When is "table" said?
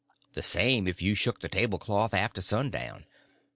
1.47-1.77